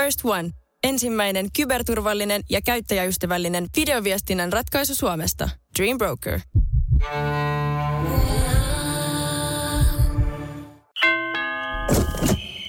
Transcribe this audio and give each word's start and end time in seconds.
First 0.00 0.20
One. 0.24 0.50
Ensimmäinen 0.84 1.46
kyberturvallinen 1.56 2.42
ja 2.50 2.60
käyttäjäystävällinen 2.62 3.66
videoviestinnän 3.76 4.52
ratkaisu 4.52 4.94
Suomesta. 4.94 5.50
Dream 5.78 5.98
Broker. 5.98 6.40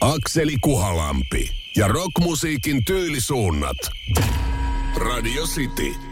Akseli 0.01 0.55
Kuhalampi 0.63 1.49
ja 1.77 1.87
rockmusiikin 1.87 2.85
tyylisuunnat. 2.85 3.77
Radio 4.95 5.43
City. 5.43 6.10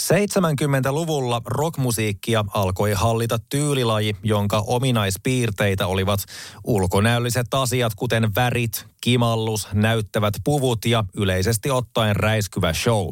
70-luvulla 0.00 1.42
rockmusiikkia 1.44 2.44
alkoi 2.54 2.92
hallita 2.92 3.38
tyylilaji, 3.48 4.16
jonka 4.22 4.64
ominaispiirteitä 4.66 5.86
olivat 5.86 6.20
ulkonäölliset 6.64 7.54
asiat, 7.54 7.94
kuten 7.94 8.34
värit, 8.34 8.86
kimallus, 9.00 9.68
näyttävät 9.72 10.34
puvut 10.44 10.84
ja 10.84 11.04
yleisesti 11.14 11.70
ottaen 11.70 12.16
räiskyvä 12.16 12.72
show. 12.72 13.08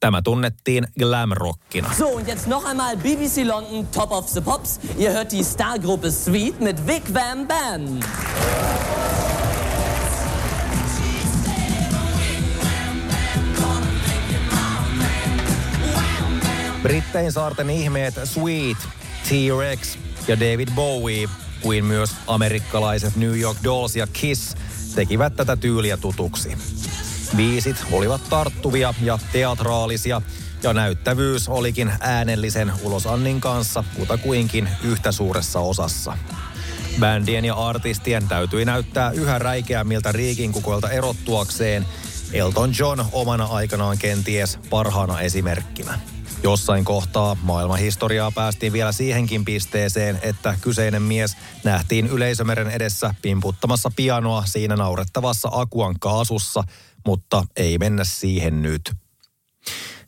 Tämä 0.00 0.22
tunnettiin 0.22 0.86
glamrockina. 0.98 1.90
So, 1.98 2.08
und 2.08 2.28
jetzt 2.28 2.46
noch 2.46 2.66
einmal 2.66 2.96
BBC 2.96 3.46
London 3.46 3.86
Top 3.86 4.12
of 4.12 4.26
the 4.26 4.40
Pops. 4.40 4.80
Ihr 4.98 5.12
hört 5.12 5.32
die 5.32 5.44
Stargruppe 5.44 6.10
Sweet 6.10 6.60
mit 6.60 6.86
Vic 6.86 7.14
Van 7.14 7.48
Bam. 7.48 8.00
Brittein 16.90 17.32
saarten 17.32 17.70
ihmeet 17.70 18.14
Sweet, 18.24 18.76
T-Rex 19.28 19.98
ja 20.28 20.40
David 20.40 20.68
Bowie, 20.74 21.28
kuin 21.60 21.84
myös 21.84 22.10
amerikkalaiset 22.26 23.16
New 23.16 23.38
York 23.38 23.58
Dolls 23.64 23.96
ja 23.96 24.06
Kiss 24.06 24.56
tekivät 24.94 25.36
tätä 25.36 25.56
tyyliä 25.56 25.96
tutuksi. 25.96 26.58
Viisit 27.36 27.76
olivat 27.92 28.20
tarttuvia 28.30 28.94
ja 29.02 29.18
teatraalisia, 29.32 30.22
ja 30.62 30.72
näyttävyys 30.72 31.48
olikin 31.48 31.92
äänellisen 32.00 32.72
ulosannin 32.82 33.40
kanssa 33.40 33.84
kutakuinkin 33.96 34.68
yhtä 34.82 35.12
suuressa 35.12 35.60
osassa. 35.60 36.18
Bändien 37.00 37.44
ja 37.44 37.54
artistien 37.54 38.28
täytyi 38.28 38.64
näyttää 38.64 39.10
yhä 39.10 39.38
räikeämmiltä 39.38 40.12
riikinkukoilta 40.12 40.90
erottuakseen, 40.90 41.86
Elton 42.32 42.72
John 42.78 43.04
omana 43.12 43.44
aikanaan 43.44 43.98
kenties 43.98 44.58
parhaana 44.70 45.20
esimerkkinä. 45.20 45.98
Jossain 46.42 46.84
kohtaa 46.84 47.36
maailmanhistoriaa 47.42 48.30
päästiin 48.30 48.72
vielä 48.72 48.92
siihenkin 48.92 49.44
pisteeseen, 49.44 50.18
että 50.22 50.58
kyseinen 50.60 51.02
mies 51.02 51.36
nähtiin 51.64 52.06
yleisömeren 52.06 52.70
edessä 52.70 53.14
pimputtamassa 53.22 53.90
pianoa 53.96 54.42
siinä 54.46 54.76
naurettavassa 54.76 55.48
akuan 55.52 55.94
kaasussa, 56.00 56.64
mutta 57.06 57.44
ei 57.56 57.78
mennä 57.78 58.04
siihen 58.04 58.62
nyt. 58.62 58.92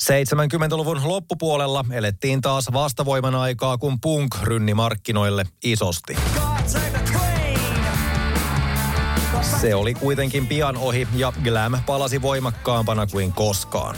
70-luvun 0.02 1.08
loppupuolella 1.08 1.84
elettiin 1.90 2.40
taas 2.40 2.72
vastavoiman 2.72 3.34
aikaa, 3.34 3.78
kun 3.78 4.00
punk 4.00 4.36
rynni 4.42 4.74
markkinoille 4.74 5.44
isosti. 5.64 6.16
Se 9.60 9.74
oli 9.74 9.94
kuitenkin 9.94 10.46
pian 10.46 10.76
ohi 10.76 11.08
ja 11.16 11.32
glam 11.44 11.72
palasi 11.86 12.22
voimakkaampana 12.22 13.06
kuin 13.06 13.32
koskaan. 13.32 13.96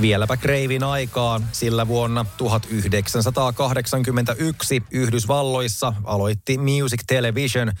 Vieläpä 0.00 0.36
kreivin 0.36 0.84
aikaan, 0.84 1.44
sillä 1.52 1.88
vuonna 1.88 2.26
1981 2.36 4.82
Yhdysvalloissa 4.90 5.92
aloitti 6.04 6.58
Music 6.58 7.00
Television, 7.06 7.72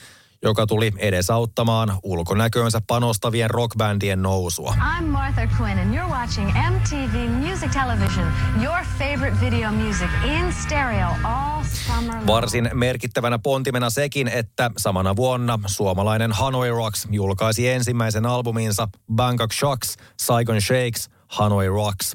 joka 0.42 0.66
tuli 0.66 0.92
edesauttamaan 0.96 1.98
ulkonäköönsä 2.02 2.80
panostavien 2.86 3.50
rockbändien 3.50 4.22
nousua. 4.22 4.74
I'm 4.98 5.04
Martha 5.04 5.48
Quinn 5.60 5.78
and 5.78 5.94
you're 5.94 6.10
watching 6.10 6.48
MTV 6.48 7.28
Music 7.28 7.72
Television, 7.72 8.26
your 8.62 8.84
favorite 8.98 9.40
video 9.40 9.72
music 9.72 10.08
in 10.24 10.52
stereo 10.52 11.08
all 11.24 11.64
summer 11.64 12.14
long. 12.14 12.26
Varsin 12.26 12.70
merkittävänä 12.74 13.38
pontimena 13.38 13.90
sekin, 13.90 14.28
että 14.28 14.70
samana 14.78 15.16
vuonna 15.16 15.58
suomalainen 15.66 16.32
Hanoi 16.32 16.70
Rocks 16.70 17.08
julkaisi 17.10 17.68
ensimmäisen 17.68 18.26
albuminsa 18.26 18.88
Bangkok 19.14 19.52
Shocks, 19.52 19.96
Saigon 20.20 20.60
Shakes, 20.60 21.10
Hanoi 21.32 21.68
Rocks, 21.68 22.12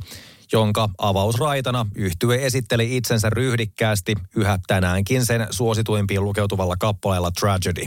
jonka 0.52 0.90
avausraitana 0.98 1.86
yhtye 1.96 2.46
esitteli 2.46 2.98
itsensä 2.98 3.30
ryhdikkäästi 3.30 4.16
yhä 4.36 4.60
tänäänkin 4.68 5.26
sen 5.26 5.48
suosituimpiin 5.50 6.24
lukeutuvalla 6.24 6.76
kappaleella 6.80 7.32
Tragedy. 7.32 7.86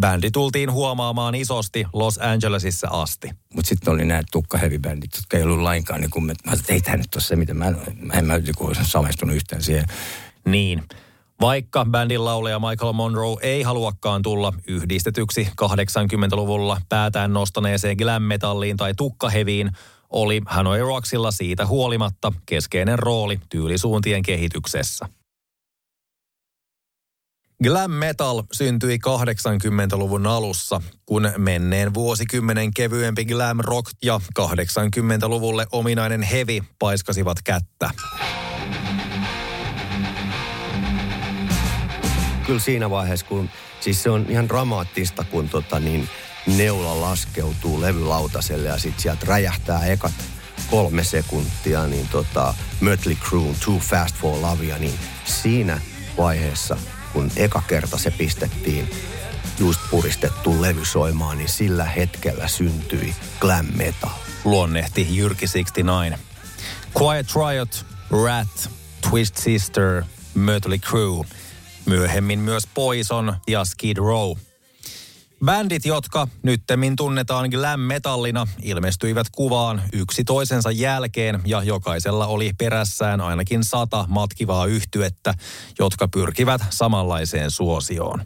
Bändi 0.00 0.30
tultiin 0.30 0.72
huomaamaan 0.72 1.34
isosti 1.34 1.84
Los 1.92 2.18
Angelesissa 2.18 2.88
asti. 2.90 3.30
Mutta 3.54 3.68
sitten 3.68 3.92
oli 3.94 4.04
nämä 4.04 4.22
tukkaheavy-bändit, 4.32 5.16
jotka 5.16 5.36
ei 5.36 5.42
ollut 5.42 5.58
lainkaan, 5.58 6.00
niin 6.00 6.10
kun 6.10 6.24
mä, 6.24 6.32
mä 6.32 6.52
ajattelin, 6.52 6.60
että 6.60 6.72
ei 6.72 6.80
tämä 6.80 6.96
nyt 6.96 7.14
ole 7.14 7.22
se, 7.22 7.36
mitä 7.36 7.54
mä, 7.54 7.72
mä 7.96 8.14
en 8.14 8.24
mä 8.24 8.36
joku 8.36 8.70
samaistunut 8.82 9.36
yhtään 9.36 9.62
siihen. 9.62 9.84
Niin. 10.46 10.82
Vaikka 11.40 11.84
bändin 11.90 12.24
laulaja 12.24 12.58
Michael 12.58 12.92
Monroe 12.92 13.36
ei 13.42 13.62
haluakaan 13.62 14.22
tulla 14.22 14.52
yhdistetyksi 14.66 15.48
80-luvulla 15.62 16.80
päätään 16.88 17.32
nostaneeseen 17.32 17.96
glam 17.96 18.22
metalliin 18.22 18.76
tai 18.76 18.94
tukkaheviin, 18.94 19.70
oli 20.12 20.42
Hanoi 20.46 20.80
Rocksilla 20.80 21.30
siitä 21.30 21.66
huolimatta 21.66 22.32
keskeinen 22.46 22.98
rooli 22.98 23.40
tyylisuuntien 23.48 24.22
kehityksessä. 24.22 25.06
Glam 27.62 27.90
metal 27.90 28.42
syntyi 28.52 28.98
80-luvun 29.06 30.26
alussa, 30.26 30.80
kun 31.06 31.32
menneen 31.36 31.94
vuosikymmenen 31.94 32.74
kevyempi 32.74 33.24
glam 33.24 33.58
rock 33.60 33.90
ja 34.02 34.20
80-luvulle 34.40 35.66
ominainen 35.72 36.22
heavy 36.22 36.60
paiskasivat 36.78 37.38
kättä. 37.44 37.90
Kyllä 42.46 42.60
siinä 42.60 42.90
vaiheessa, 42.90 43.26
kun 43.26 43.48
siis 43.80 44.02
se 44.02 44.10
on 44.10 44.26
ihan 44.28 44.48
dramaattista, 44.48 45.24
kun 45.30 45.48
tota 45.48 45.80
niin, 45.80 46.08
neula 46.46 47.00
laskeutuu 47.00 47.80
levylautaselle 47.80 48.68
ja 48.68 48.78
sitten 48.78 49.02
sieltä 49.02 49.26
räjähtää 49.26 49.86
ekat 49.86 50.12
kolme 50.70 51.04
sekuntia, 51.04 51.86
niin 51.86 52.08
tota 52.08 52.54
Mötley 52.80 53.14
Crue, 53.14 53.54
Too 53.64 53.78
Fast 53.78 54.16
for 54.16 54.40
Lovea, 54.40 54.78
niin 54.78 54.98
siinä 55.24 55.80
vaiheessa, 56.18 56.76
kun 57.12 57.30
eka 57.36 57.62
kerta 57.68 57.98
se 57.98 58.10
pistettiin 58.10 58.90
just 59.58 59.80
puristettu 59.90 60.62
levy 60.62 60.84
soimaan, 60.84 61.38
niin 61.38 61.48
sillä 61.48 61.84
hetkellä 61.84 62.48
syntyi 62.48 63.14
glam 63.40 63.66
metal. 63.74 64.10
Luonnehti 64.44 65.16
Jyrki 65.16 65.46
69. 65.46 66.18
Quiet 67.00 67.26
Riot, 67.34 67.86
Rat, 68.24 68.70
Twist 69.10 69.36
Sister, 69.36 70.02
Mötley 70.34 70.78
Crue. 70.78 71.26
Myöhemmin 71.86 72.38
myös 72.38 72.68
Poison 72.74 73.36
ja 73.48 73.64
Skid 73.64 73.96
Row. 73.96 74.36
Bändit, 75.44 75.84
jotka 75.84 76.28
nyttemmin 76.42 76.96
tunnetaan 76.96 77.48
glam-metallina, 77.50 78.46
ilmestyivät 78.62 79.26
kuvaan 79.32 79.82
yksi 79.92 80.24
toisensa 80.24 80.70
jälkeen 80.70 81.40
ja 81.46 81.62
jokaisella 81.62 82.26
oli 82.26 82.52
perässään 82.58 83.20
ainakin 83.20 83.64
sata 83.64 84.04
matkivaa 84.08 84.66
yhtyettä, 84.66 85.34
jotka 85.78 86.08
pyrkivät 86.08 86.62
samanlaiseen 86.70 87.50
suosioon. 87.50 88.24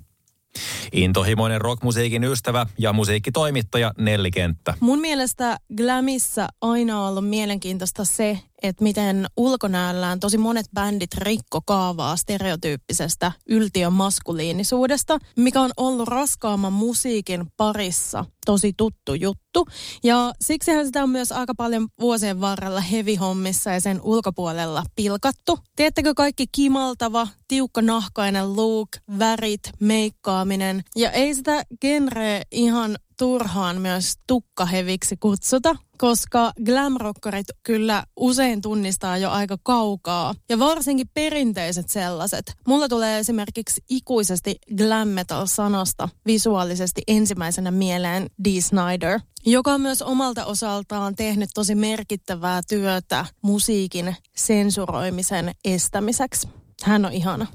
Intohimoinen 0.93 1.61
rockmusiikin 1.61 2.25
ystävä 2.25 2.67
ja 2.79 2.93
musiikkitoimittaja 2.93 3.93
Nelli 3.99 4.31
Kenttä. 4.31 4.75
Mun 4.81 4.99
mielestä 5.01 5.57
Glamissa 5.77 6.49
aina 6.61 7.01
on 7.01 7.09
ollut 7.09 7.29
mielenkiintoista 7.29 8.05
se, 8.05 8.39
että 8.63 8.85
miten 8.85 9.27
ulkonäöllään 9.37 10.21
tosi 10.21 10.39
monet 10.39 10.67
bändit 10.75 11.15
rikko 11.15 11.61
kaavaa 11.67 12.17
stereotyyppisestä 12.17 13.33
yltiön 13.49 13.93
maskuliinisuudesta, 13.93 15.19
mikä 15.37 15.61
on 15.61 15.71
ollut 15.77 16.09
raskaamman 16.09 16.73
musiikin 16.73 17.47
parissa 17.57 18.25
tosi 18.47 18.73
tuttu 18.77 19.15
juttu. 19.15 19.67
Ja 20.05 20.33
siksihän 20.41 20.87
sitä 20.87 21.03
on 21.03 21.11
myös 21.11 21.33
aika 21.33 21.55
paljon 21.57 21.89
vuosien 22.01 22.41
varrella 22.41 22.81
heavy-hommissa 22.81 23.71
ja 23.71 23.81
sen 23.81 24.01
ulkopuolella 24.03 24.85
pilkattu. 24.97 25.59
Teettekö 25.77 26.15
kaikki 26.15 26.47
kimaltava, 26.53 27.29
tiukka 27.49 27.83
nahkainen 27.83 28.57
look, 28.57 28.89
värit, 29.19 29.61
meikkaaminen 29.81 30.83
ja 30.97 31.11
ei 31.11 31.35
sitä 31.35 31.63
genreä 31.81 32.43
ihan 32.51 32.97
turhaan 33.19 33.81
myös 33.81 34.15
tukkaheviksi 34.27 35.17
kutsuta, 35.17 35.77
koska 35.99 36.53
glamrockerit 36.65 37.47
kyllä 37.63 38.05
usein 38.17 38.61
tunnistaa 38.61 39.17
jo 39.17 39.31
aika 39.31 39.57
kaukaa. 39.63 40.35
Ja 40.49 40.59
varsinkin 40.59 41.09
perinteiset 41.15 41.89
sellaiset. 41.89 42.55
Mulla 42.67 42.89
tulee 42.89 43.19
esimerkiksi 43.19 43.83
ikuisesti 43.91 44.57
glam 44.77 45.09
metal-sanasta 45.09 46.09
visuaalisesti 46.27 47.03
ensimmäisenä 47.09 47.71
mieleen 47.71 48.27
Dee 48.45 48.61
Snyder, 48.61 49.21
joka 49.47 49.75
on 49.75 49.81
myös 49.81 50.03
omalta 50.03 50.45
osaltaan 50.45 51.15
tehnyt 51.17 51.51
tosi 51.55 51.75
merkittävää 51.75 52.61
työtä 52.69 53.27
musiikin 53.43 54.17
sensuroimisen 54.37 55.55
estämiseksi. 55.65 56.49
Hän 56.83 57.05
on 57.05 57.13
ihana. 57.13 57.47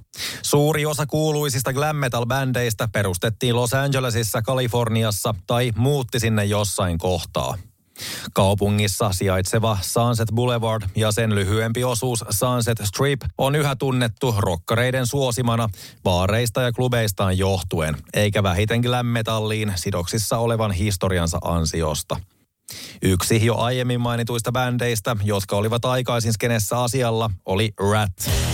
Suuri 0.42 0.86
osa 0.86 1.06
kuuluisista 1.06 1.74
glam 1.74 1.96
metal-bändeistä 1.96 2.88
perustettiin 2.94 3.56
Los 3.56 3.74
Angelesissa, 3.74 4.42
Kaliforniassa 4.42 5.36
tai 5.48 5.72
muutti 5.76 6.20
sinne 6.20 6.46
jossain 6.46 6.98
kohtaa. 6.98 7.58
Kaupungissa 8.34 9.12
sijaitseva 9.12 9.78
Sunset 9.82 10.30
Boulevard 10.36 10.84
ja 10.96 11.12
sen 11.12 11.36
lyhyempi 11.36 11.84
osuus 11.84 12.26
Sunset 12.30 12.82
Strip 12.84 13.22
on 13.38 13.56
yhä 13.56 13.76
tunnettu 13.76 14.36
rokkareiden 14.38 15.08
suosimana 15.08 15.70
baareista 16.04 16.62
ja 16.62 16.72
klubeistaan 16.72 17.38
johtuen, 17.38 17.98
eikä 18.14 18.44
vähiten 18.44 18.82
glam 18.82 19.06
metalliin 19.06 19.74
sidoksissa 19.76 20.38
olevan 20.38 20.72
historiansa 20.72 21.38
ansiosta. 21.42 22.20
Yksi 23.02 23.46
jo 23.46 23.58
aiemmin 23.58 24.02
mainituista 24.02 24.52
bändeistä, 24.52 25.16
jotka 25.24 25.56
olivat 25.56 25.86
aikaisin 25.86 26.34
skenessä 26.34 26.82
asialla, 26.82 27.30
oli 27.46 27.74
Rat. 27.92 28.50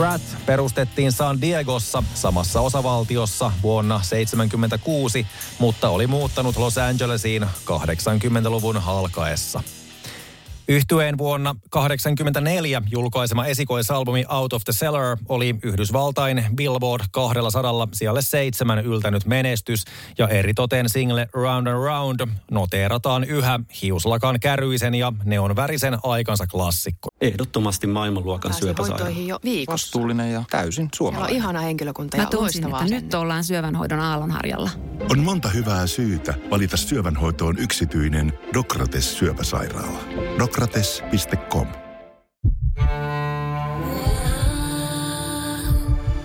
Rat 0.00 0.22
perustettiin 0.46 1.12
San 1.12 1.40
Diegossa 1.40 2.02
samassa 2.14 2.60
osavaltiossa 2.60 3.52
vuonna 3.62 3.94
1976, 3.94 5.26
mutta 5.58 5.88
oli 5.88 6.06
muuttanut 6.06 6.56
Los 6.56 6.78
Angelesiin 6.78 7.42
80-luvun 7.42 8.76
alkaessa. 8.76 9.62
Yhtyeen 10.68 11.18
vuonna 11.18 11.54
1984 11.70 12.82
julkaisema 12.90 13.46
esikoisalbumi 13.46 14.24
Out 14.28 14.52
of 14.52 14.64
the 14.64 14.72
Cellar 14.72 15.16
oli 15.28 15.54
Yhdysvaltain 15.62 16.44
Billboard 16.54 17.04
200 17.10 17.88
sijalle 17.92 18.22
seitsemän 18.22 18.78
yltänyt 18.78 19.26
menestys 19.26 19.84
ja 20.18 20.28
eritoten 20.28 20.88
single 20.88 21.28
Round 21.32 21.66
and 21.66 21.84
Round 21.84 22.20
noteerataan 22.50 23.24
yhä 23.24 23.60
hiuslakan 23.82 24.40
käryisen 24.40 24.94
ja 24.94 25.12
neonvärisen 25.24 25.98
aikansa 26.02 26.46
klassikko. 26.46 27.08
Ehdottomasti 27.20 27.86
maailmanluokan 27.86 28.54
syöpäsairaala. 28.54 29.14
jo 29.26 29.38
viikossa. 29.44 29.72
Vastuullinen 29.86 30.32
ja 30.32 30.44
täysin 30.50 30.72
Siellä 30.74 30.86
on 30.86 30.90
suomalainen. 30.96 31.36
ihana 31.36 31.60
henkilökunta 31.60 32.16
Mä 32.16 32.22
ja 32.22 32.26
tunsin, 32.26 32.42
loistavaa 32.42 32.80
että 32.80 32.84
nyt 32.84 32.96
asennetta. 32.96 33.18
ollaan 33.18 33.44
syövänhoidon 33.44 34.00
aallonharjalla. 34.00 34.70
On 35.10 35.18
monta 35.18 35.48
hyvää 35.48 35.86
syytä 35.86 36.34
valita 36.50 36.76
syövänhoitoon 36.76 37.58
yksityinen 37.58 38.32
Dokrates 38.54 39.18
syöpäsairaala. 39.18 39.98
Dokrates.com 40.38 41.66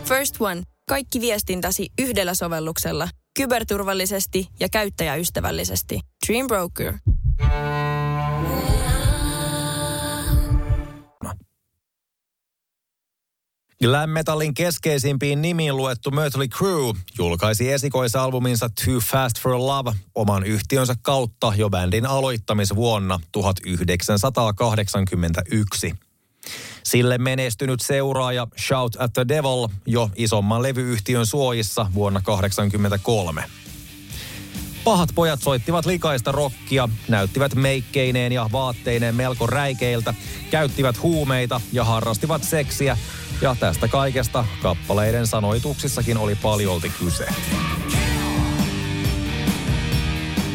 First 0.04 0.36
One. 0.40 0.63
Kaikki 0.90 1.22
viestintäsi 1.22 1.88
yhdellä 2.00 2.34
sovelluksella. 2.34 3.08
Kyberturvallisesti 3.38 4.48
ja 4.60 4.68
käyttäjäystävällisesti. 4.72 6.00
Dream 6.28 6.48
Broker. 6.48 6.94
Glam 13.81 14.10
Metalin 14.10 14.54
keskeisimpiin 14.54 15.42
nimiin 15.42 15.78
luettu 15.78 16.12
Mötley 16.12 16.48
Crue 16.48 16.94
julkaisi 17.18 17.72
esikoisalbuminsa 17.72 18.69
Too 18.69 19.00
Fast 19.00 19.42
for 19.42 19.51
Love 19.51 19.94
oman 20.16 20.44
yhtiönsä 20.44 20.95
kautta 21.01 21.54
jo 21.56 21.69
bändin 21.69 22.06
aloittamisvuonna 22.06 23.19
1981. 23.31 25.95
Sille 26.83 27.18
menestynyt 27.18 27.80
seuraaja 27.80 28.48
Shout 28.68 28.95
at 29.00 29.13
the 29.13 29.28
Devil 29.28 29.68
jo 29.86 30.10
isomman 30.16 30.63
levyyhtiön 30.63 31.25
suojissa 31.25 31.86
vuonna 31.94 32.22
1983. 32.25 33.44
Pahat 34.83 35.10
pojat 35.16 35.42
soittivat 35.42 35.86
likaista 35.86 36.31
rokkia, 36.31 36.89
näyttivät 37.07 37.56
meikkeineen 37.56 38.31
ja 38.31 38.50
vaatteineen 38.51 39.16
melko 39.16 39.48
räikeiltä, 39.48 40.13
käyttivät 40.51 41.01
huumeita 41.01 41.62
ja 41.72 41.83
harrastivat 41.83 42.44
seksiä, 42.44 42.98
ja 43.42 43.56
tästä 43.60 43.88
kaikesta 43.88 44.46
kappaleiden 44.62 45.28
sanoituksissakin 45.28 46.18
oli 46.18 46.36
paljolti 46.36 46.92
kyse. 47.00 47.26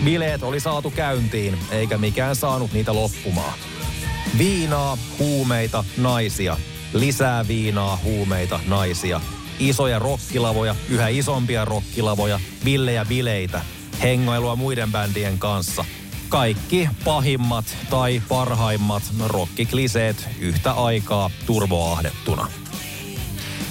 Bileet 0.05 0.43
oli 0.43 0.61
saatu 0.61 0.91
käyntiin, 0.91 1.59
eikä 1.71 1.99
mikään 1.99 2.37
saanut 2.37 2.73
niitä 2.73 2.94
loppumaan. 2.94 3.59
Viinaa, 4.38 4.99
huumeita, 5.19 5.85
naisia. 5.97 6.56
Lisää 6.93 7.49
viinaa, 7.49 7.99
huumeita, 8.05 8.61
naisia. 8.67 9.21
Isoja 9.59 9.99
rokkilavoja, 9.99 10.77
yhä 10.88 11.09
isompia 11.09 11.65
rokkilavoja, 11.65 12.41
villejä 12.65 13.05
bileitä. 13.05 13.61
Hengailua 14.03 14.56
muiden 14.56 14.93
bändien 14.93 15.38
kanssa. 15.38 15.85
Kaikki 16.29 16.88
pahimmat 17.05 17.65
tai 17.91 18.23
parhaimmat 18.29 19.03
rokkikliseet 19.27 20.29
yhtä 20.41 20.73
aikaa 20.73 21.31
turboahdettuna. 21.47 22.49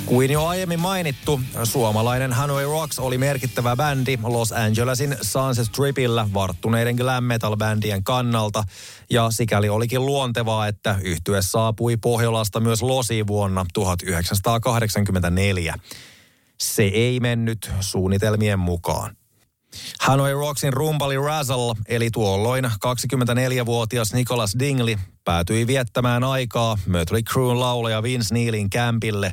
Kuin 0.05 0.31
jo 0.31 0.45
aiemmin 0.45 0.79
mainittu, 0.79 1.41
suomalainen 1.63 2.33
Hanoi 2.33 2.63
Rocks 2.63 2.99
oli 2.99 3.17
merkittävä 3.17 3.75
bändi 3.75 4.17
Los 4.23 4.51
Angelesin 4.51 5.17
Sunset 5.21 5.67
Stripillä 5.67 6.29
varttuneiden 6.33 6.95
glam 6.95 7.23
metal-bändien 7.23 8.03
kannalta, 8.03 8.63
ja 9.09 9.31
sikäli 9.31 9.69
olikin 9.69 10.05
luontevaa, 10.05 10.67
että 10.67 10.95
yhtye 11.01 11.41
saapui 11.41 11.97
Pohjolasta 11.97 12.59
myös 12.59 12.81
Losiin 12.81 13.27
vuonna 13.27 13.65
1984. 13.73 15.75
Se 16.57 16.83
ei 16.83 17.19
mennyt 17.19 17.71
suunnitelmien 17.79 18.59
mukaan. 18.59 19.17
Hanoi 19.99 20.33
Rocksin 20.33 20.73
rumpali 20.73 21.17
Razzle, 21.17 21.75
eli 21.87 22.11
tuolloin 22.11 22.65
24-vuotias 22.65 24.13
Nicholas 24.13 24.55
Dingley, 24.59 24.95
päätyi 25.23 25.67
viettämään 25.67 26.23
aikaa 26.23 26.77
Mötley 26.85 27.21
Cruen 27.21 27.59
laulaja 27.59 28.03
Vince 28.03 28.33
Neilin 28.33 28.69
kämpille. 28.69 29.31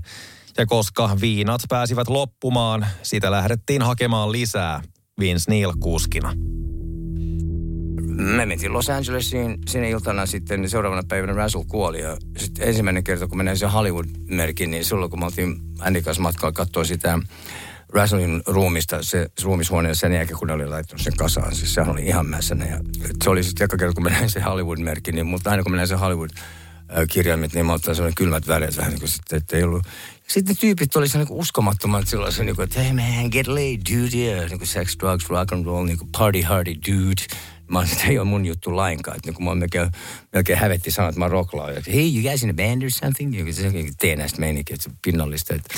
Ja 0.58 0.66
koska 0.66 1.16
viinat 1.20 1.60
pääsivät 1.68 2.08
loppumaan, 2.08 2.86
sitä 3.02 3.30
lähdettiin 3.30 3.82
hakemaan 3.82 4.32
lisää 4.32 4.82
Vince 5.20 5.50
Neil 5.50 5.72
kuskina. 5.80 6.32
Me 8.16 8.46
mentiin 8.46 8.72
Los 8.72 8.90
Angelesiin 8.90 9.58
sinne 9.68 9.90
iltana 9.90 10.26
sitten, 10.26 10.70
seuraavana 10.70 11.02
päivänä 11.08 11.32
Razzle 11.32 11.64
kuoli. 11.68 12.00
Ja 12.00 12.16
sitten 12.38 12.68
ensimmäinen 12.68 13.04
kerta, 13.04 13.28
kun 13.28 13.36
mä 13.36 13.42
näin 13.42 13.58
sen 13.58 13.70
Hollywood-merkin, 13.70 14.70
niin 14.70 14.84
silloin 14.84 15.10
kun 15.10 15.18
me 15.20 15.24
oltiin 15.24 15.60
Andy 15.80 16.02
kanssa 16.02 16.22
matkalla 16.22 16.52
katsoa 16.52 16.84
sitä 16.84 17.18
Razzlein 17.92 18.42
ruumista, 18.46 19.02
se 19.02 19.28
ruumishuoneen 19.42 19.96
sen 19.96 20.12
jälkeen, 20.12 20.38
kun 20.38 20.48
ne 20.48 20.54
oli 20.54 20.66
laittanut 20.66 21.02
sen 21.02 21.16
kasaan. 21.16 21.54
Siis 21.54 21.74
sehän 21.74 21.90
oli 21.90 22.06
ihan 22.06 22.26
mässänä. 22.26 22.66
Ja 22.66 22.80
se 23.24 23.30
oli 23.30 23.42
sitten 23.42 23.64
joka 23.64 23.76
kerta, 23.76 23.94
kun 23.94 24.02
mä 24.02 24.28
sen 24.28 24.44
Hollywood-merkin, 24.44 25.14
niin, 25.14 25.26
mutta 25.26 25.50
aina 25.50 25.62
kun 25.62 25.72
mä 25.72 25.76
näin 25.76 25.88
sen 25.88 25.98
Hollywood-kirjaimet, 26.92 27.52
niin 27.52 27.66
mä 27.66 27.72
ottaa 27.72 27.94
sellainen 27.94 28.14
kylmät 28.14 28.48
väreet 28.48 28.76
vähän 28.76 28.90
niin 28.90 29.00
kuin 29.00 29.08
sitten, 29.08 29.36
että 29.36 29.56
ei 29.56 29.62
ollut. 29.62 29.86
Sitten 30.28 30.54
ne 30.54 30.60
tyypit 30.60 30.96
oli 30.96 31.06
niin 31.14 31.26
uskomattomat 31.30 32.08
sellaisen, 32.08 32.46
niin 32.46 32.56
kuin, 32.56 32.64
että 32.64 32.80
hey 32.80 32.92
man, 32.92 33.28
get 33.30 33.46
laid, 33.46 33.80
dude, 33.90 34.16
yeah. 34.16 34.48
Niin 34.48 34.58
kuin 34.58 34.68
sex, 34.68 34.96
drugs, 34.98 35.28
rock 35.28 35.52
and 35.52 35.66
roll, 35.66 35.84
niin 35.84 35.98
kuin 35.98 36.10
party 36.18 36.42
hardy, 36.42 36.74
dude. 36.74 37.22
Mä 37.70 37.78
olin, 37.78 37.92
että 37.92 38.04
ei 38.06 38.18
ole 38.18 38.28
mun 38.28 38.46
juttu 38.46 38.76
lainkaan. 38.76 39.16
Että 39.16 39.28
niin 39.28 39.34
kuin 39.34 39.44
mä 39.44 39.54
melkein, 39.54 39.90
melkein 40.32 40.58
hävetti 40.58 40.90
sanoa, 40.90 41.08
että 41.08 41.18
mä 41.18 41.24
oon 41.24 41.32
rocklaaja. 41.32 41.78
Että 41.78 41.90
hey, 41.90 42.14
you 42.14 42.22
guys 42.22 42.42
in 42.42 42.50
a 42.50 42.54
band 42.54 42.82
or 42.82 42.90
something? 42.90 43.38
Joku 43.38 43.52
se 43.52 43.72
tee 43.98 44.16
näistä 44.16 44.40
meininkiä, 44.40 44.74
että 44.74 44.84
se 44.84 44.96
pinnallista. 45.04 45.54
Että 45.54 45.74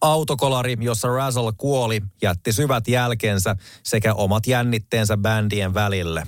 Autokolari, 0.00 0.76
jossa 0.80 1.08
Razzle 1.08 1.52
kuoli, 1.56 2.02
jätti 2.22 2.52
syvät 2.52 2.88
jälkensä 2.88 3.56
sekä 3.82 4.14
omat 4.14 4.46
jännitteensä 4.46 5.16
bändien 5.16 5.74
välille. 5.74 6.22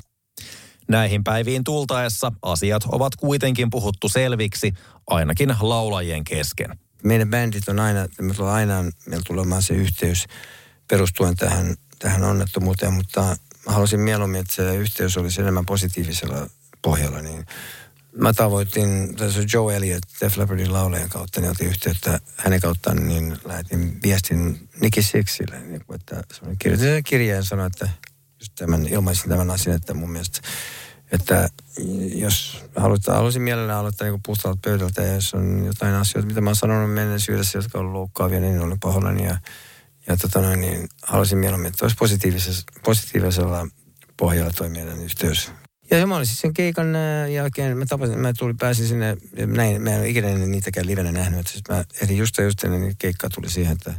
Näihin 0.88 1.25
päiviin 1.25 1.64
tultaessa 1.64 2.33
asiat 2.42 2.85
ovat 2.85 3.16
kuitenkin 3.16 3.71
puhuttu 3.71 4.09
selviksi, 4.09 4.75
ainakin 5.07 5.54
laulajien 5.61 6.25
kesken. 6.25 6.78
meidän 7.04 7.30
bändit 7.30 7.68
on 7.68 7.80
aina, 7.80 8.07
me 8.21 8.35
tulee 8.35 8.52
aina, 8.52 8.85
meillä 9.07 9.25
tulee 9.26 9.61
se 9.61 9.75
yhteys 9.75 10.26
perustuen 10.88 11.37
tähän, 11.37 11.76
tähän 11.99 12.25
onnettomuuteen, 12.25 12.92
mutta 12.92 13.21
mä 13.66 13.73
haluaisin 13.73 14.00
mieluummin, 14.00 14.40
että 14.40 14.54
se 14.54 14.76
yhteys 14.76 15.16
olisi 15.16 15.40
enemmän 15.40 15.66
positiivisella 15.66 16.47
pohjalla, 16.83 17.21
niin 17.21 17.47
mä 18.16 18.33
tavoitin, 18.33 19.16
tässä 19.16 19.40
Joe 19.52 19.76
Elliott, 19.76 20.02
Def 20.21 20.37
Leppardin 20.37 20.73
laulajan 20.73 21.09
kautta, 21.09 21.40
niin 21.40 21.50
otin 21.50 21.68
yhteyttä 21.68 22.21
hänen 22.37 22.61
kauttaan, 22.61 23.09
niin 23.09 23.37
lähetin 23.45 24.02
viestin 24.02 24.68
Nicky 24.80 25.02
Sixille, 25.02 25.61
niin 25.61 25.85
kuin, 25.87 26.00
että 26.00 26.23
se 26.33 26.40
kirjoitin 26.59 26.88
sen 26.88 27.04
kirjeen 27.04 27.37
ja 27.37 27.42
sanoi, 27.42 27.66
että 27.66 27.88
tämän, 28.59 28.87
ilmaisin 28.87 29.28
tämän 29.28 29.50
asian, 29.50 29.76
että 29.76 29.95
mun 29.95 30.11
mielestä 30.11 30.40
että 31.12 31.49
jos 32.14 32.64
halutaan, 32.76 33.16
haluaisin 33.16 33.42
mielellään 33.42 33.78
aloittaa 33.78 34.09
niin 34.09 34.21
puhtaalta 34.26 34.61
pöydältä 34.64 35.02
ja 35.02 35.14
jos 35.14 35.35
on 35.35 35.64
jotain 35.66 35.95
asioita, 35.95 36.28
mitä 36.28 36.40
mä 36.40 36.50
oon 36.50 36.57
sanonut 36.57 36.95
menneisyydessä, 36.95 37.59
jotka 37.59 37.78
on 37.78 37.92
loukkaavia, 37.92 38.40
niin 38.40 38.61
olen 38.61 38.80
pahoillani 38.80 39.25
ja, 39.25 39.37
ja 40.07 40.16
tota 40.16 40.57
niin 40.57 40.88
haluaisin 41.02 41.38
mieluummin, 41.38 41.68
että 41.68 41.85
olisi 41.85 41.97
positiivisella, 41.99 42.61
positiivisella 42.85 43.66
pohjalla 44.16 44.52
toimia 44.57 44.85
tämän 44.85 45.02
yhteys. 45.02 45.52
Ja 45.90 46.07
mä 46.07 46.16
olin 46.16 46.26
siis 46.26 46.40
sen 46.40 46.54
keikan 46.54 46.87
jälkeen, 47.35 47.78
mä 47.78 47.87
tapasin, 47.87 48.18
mä 48.18 48.33
tulin, 48.38 48.57
pääsin 48.57 48.87
sinne, 48.87 49.16
näin, 49.47 49.83
mä 49.83 49.90
en 49.90 49.99
ole 49.99 50.09
ikinä 50.09 50.28
niitäkään 50.28 50.87
livenä 50.87 51.12
nähnyt, 51.12 51.40
että 51.40 51.52
siis 51.52 51.64
mä 51.68 51.85
eli 52.00 52.16
just 52.16 52.38
just 52.38 52.64
ennen 52.64 52.80
niin 52.80 52.95
keikka 52.99 53.30
tuli 53.30 53.50
siihen, 53.50 53.73
että 53.73 53.95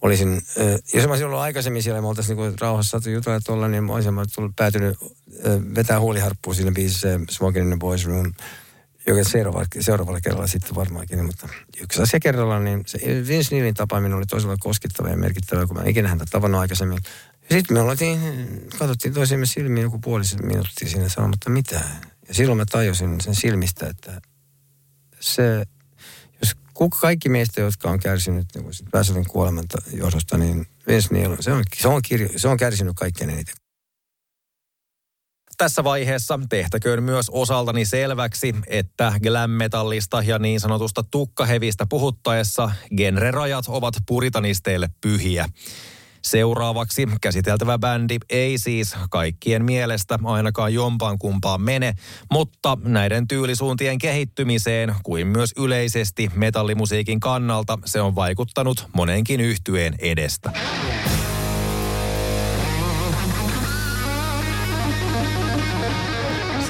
olisin, 0.00 0.42
äh, 0.60 0.78
jos 0.94 1.04
mä 1.04 1.10
olisin 1.10 1.26
ollut 1.26 1.40
aikaisemmin 1.40 1.82
siellä, 1.82 2.00
me 2.00 2.06
oltaisiin 2.06 2.38
niinku 2.38 2.56
rauhassa 2.60 2.90
saatu 2.90 3.10
jutella 3.10 3.40
tuolla, 3.40 3.68
niin 3.68 3.84
mä 3.84 3.92
olisin 3.92 4.14
tullut, 4.34 4.56
päätynyt 4.56 4.98
äh, 5.02 5.74
vetää 5.74 6.00
huuliharppua 6.00 6.54
siinä 6.54 6.72
biisissä 6.72 7.20
Smoking 7.30 7.64
in 7.64 7.70
the 7.70 7.78
Boys 7.78 8.06
Room. 8.06 8.32
joka 9.06 9.24
seuraavalla, 9.24 9.66
seuraavalla 9.80 10.20
kerralla 10.20 10.46
sitten 10.46 10.74
varmaankin. 10.74 11.24
Mutta 11.24 11.48
yksi 11.82 12.02
asia 12.02 12.20
kerrallaan, 12.20 12.64
niin 12.64 12.82
se 12.86 12.98
Vince 13.28 13.54
Neilin 13.54 13.74
tapaaminen 13.74 14.18
oli 14.18 14.26
toisella 14.26 14.56
koskettava 14.60 15.08
ja 15.08 15.16
merkittävä, 15.16 15.66
kun 15.66 15.76
mä 15.76 15.82
ikinä 15.86 16.08
häntä 16.08 16.24
tavannut 16.30 16.60
aikaisemmin. 16.60 16.98
Ja 17.50 17.56
sitten 17.56 17.76
me 17.76 17.80
oltiin, 17.80 18.18
katsottiin 18.78 19.14
toisiamme 19.14 19.46
silmiin 19.46 19.82
joku 19.82 19.98
puolisen 19.98 20.46
minuuttia 20.46 20.88
siinä 20.88 21.08
sanomatta 21.08 21.50
mitään. 21.50 22.00
Ja 22.28 22.34
silloin 22.34 22.58
mä 22.58 22.64
tajusin 22.70 23.20
sen 23.20 23.34
silmistä, 23.34 23.86
että 23.86 24.20
se, 25.20 25.64
kuka 26.80 26.98
kaikki 27.00 27.28
meistä, 27.28 27.60
jotka 27.60 27.90
on 27.90 28.00
kärsinyt 28.00 28.46
niin 28.54 28.64
Väsälin 28.92 29.26
kuoleman 29.28 29.64
johdosta, 29.92 30.38
niin 30.38 30.66
Vince 30.88 31.08
Neil, 31.14 31.36
se 31.40 31.52
on, 31.52 31.64
se 31.74 31.88
on, 31.88 32.02
kirjo, 32.02 32.28
se 32.36 32.48
on 32.48 32.56
kärsinyt 32.56 32.92
kaikkein 32.96 33.30
eniten 33.30 33.54
tässä 35.58 35.84
vaiheessa 35.84 36.40
tehtäköön 36.48 37.02
myös 37.02 37.30
osaltani 37.30 37.84
selväksi, 37.84 38.54
että 38.66 39.12
glam-metallista 39.22 40.22
ja 40.22 40.38
niin 40.38 40.60
sanotusta 40.60 41.04
tukkahevistä 41.10 41.86
puhuttaessa 41.86 42.70
genrerajat 42.96 43.64
ovat 43.68 43.94
puritanisteille 44.06 44.88
pyhiä. 45.00 45.46
Seuraavaksi 46.22 47.08
käsiteltävä 47.20 47.78
bändi 47.78 48.16
ei 48.30 48.58
siis 48.58 48.96
kaikkien 49.10 49.64
mielestä 49.64 50.18
ainakaan 50.24 50.74
jompaan 50.74 51.18
kumpaan 51.18 51.62
mene, 51.62 51.94
mutta 52.32 52.78
näiden 52.84 53.28
tyylisuuntien 53.28 53.98
kehittymiseen 53.98 54.94
kuin 55.02 55.26
myös 55.26 55.52
yleisesti 55.56 56.30
metallimusiikin 56.34 57.20
kannalta 57.20 57.78
se 57.84 58.00
on 58.00 58.14
vaikuttanut 58.14 58.88
monenkin 58.92 59.40
yhtyeen 59.40 59.94
edestä. 59.98 60.52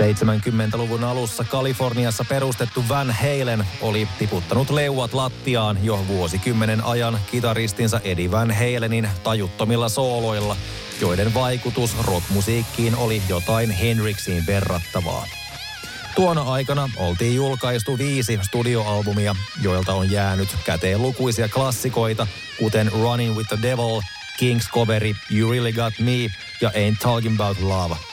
70-luvun 0.01 1.05
alussa 1.05 1.45
Kaliforniassa 1.45 2.25
perustettu 2.29 2.85
Van 2.89 3.11
Halen 3.11 3.67
oli 3.81 4.09
tiputtanut 4.19 4.71
leuat 4.71 5.15
lattiaan 5.15 5.79
jo 5.83 6.05
vuosikymmenen 6.09 6.85
ajan 6.85 7.19
kitaristinsa 7.31 8.01
Eddie 8.05 8.31
Van 8.31 8.51
Halenin 8.51 9.09
tajuttomilla 9.23 9.89
sooloilla, 9.89 10.57
joiden 11.01 11.35
vaikutus 11.35 11.97
rockmusiikkiin 12.07 12.97
oli 12.97 13.23
jotain 13.29 13.71
Hendrixiin 13.71 14.47
verrattavaa. 14.47 15.27
Tuona 16.15 16.43
aikana 16.43 16.91
oltiin 16.97 17.35
julkaistu 17.35 17.99
viisi 17.99 18.39
studioalbumia, 18.43 19.37
joilta 19.63 19.95
on 19.95 20.11
jäänyt 20.11 20.49
käteen 20.65 21.03
lukuisia 21.03 21.49
klassikoita, 21.49 22.27
kuten 22.59 22.93
Running 22.93 23.37
with 23.37 23.49
the 23.49 23.59
Devil, 23.63 24.01
King's 24.39 24.71
Coveri, 24.73 25.15
You 25.31 25.51
Really 25.51 25.73
Got 25.73 25.95
Me 25.99 26.31
ja 26.61 26.71
Ain't 26.71 26.99
Talking 27.03 27.41
About 27.41 27.61
Love– 27.61 27.97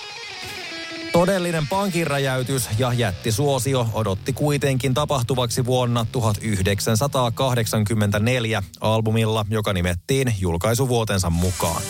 Todellinen 1.17 1.67
pankinräjäytys 1.67 2.69
ja 2.77 2.93
jättisuosio 2.93 3.87
odotti 3.93 4.33
kuitenkin 4.33 4.93
tapahtuvaksi 4.93 5.65
vuonna 5.65 6.05
1984 6.11 8.63
albumilla, 8.81 9.45
joka 9.49 9.73
nimettiin 9.73 10.35
julkaisuvuotensa 10.39 11.29
mukaan. 11.29 11.81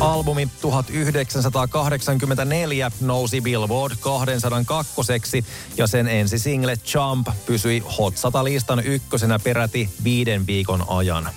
Albumi 0.00 0.48
1984 0.60 2.90
nousi 3.00 3.40
Billboard 3.40 3.96
202 4.00 5.02
ja 5.76 5.86
sen 5.86 6.08
ensi 6.08 6.38
single 6.38 6.76
Jump 6.94 7.28
pysyi 7.46 7.82
Hot 7.98 8.14
100-listan 8.14 8.84
ykkösenä 8.84 9.38
peräti 9.38 9.90
viiden 10.04 10.46
viikon 10.46 10.84
ajan. 10.88 11.30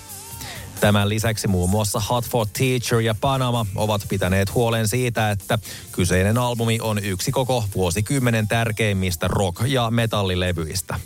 Tämän 0.83 1.09
lisäksi 1.09 1.47
muun 1.47 1.69
muassa 1.69 1.99
Hot 1.99 2.25
for 2.25 2.47
Teacher 2.57 2.99
ja 2.99 3.15
Panama 3.21 3.65
ovat 3.75 4.01
pitäneet 4.09 4.53
huolen 4.53 4.87
siitä, 4.87 5.31
että 5.31 5.59
kyseinen 5.91 6.37
albumi 6.37 6.79
on 6.81 6.99
yksi 7.03 7.31
koko 7.31 7.63
vuosikymmenen 7.75 8.47
tärkeimmistä 8.47 9.27
rock- 9.27 9.65
ja 9.67 9.91
metallilevyistä. 9.91 10.99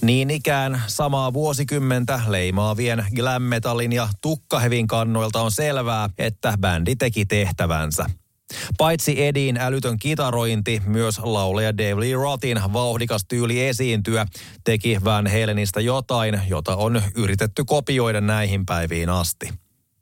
Niin 0.00 0.30
ikään 0.30 0.82
samaa 0.86 1.32
vuosikymmentä 1.32 2.20
leimaavien 2.28 3.06
glam 3.16 3.42
metallin 3.42 3.92
ja 3.92 4.08
tukkahevin 4.20 4.86
kannoilta 4.86 5.40
on 5.40 5.52
selvää, 5.52 6.10
että 6.18 6.58
bändi 6.60 6.96
teki 6.96 7.26
tehtävänsä– 7.26 8.06
Paitsi 8.78 9.24
Edin 9.24 9.56
älytön 9.56 9.98
kitarointi, 9.98 10.82
myös 10.86 11.18
laulaja 11.18 11.78
Dave 11.78 12.00
Lee 12.00 12.14
Rothin 12.14 12.60
vauhdikas 12.72 13.24
tyyli 13.28 13.66
esiintyä 13.66 14.26
teki 14.64 14.98
Van 15.04 15.26
Halenista 15.26 15.80
jotain, 15.80 16.40
jota 16.48 16.76
on 16.76 17.02
yritetty 17.14 17.64
kopioida 17.64 18.20
näihin 18.20 18.66
päiviin 18.66 19.08
asti. 19.08 19.48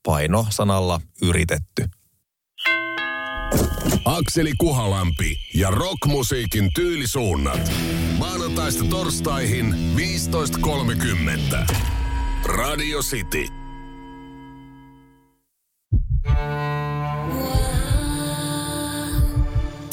Paino 0.02 0.46
sanalla 0.50 1.00
yritetty. 1.22 1.88
Akseli 4.04 4.52
Kuhalampi 4.58 5.36
ja 5.54 5.70
rockmusiikin 5.70 6.70
tyylisuunnat. 6.74 7.72
Maanantaista 8.18 8.84
torstaihin 8.84 9.74
15.30. 9.96 11.74
Radio 12.44 13.00
City. 13.02 13.63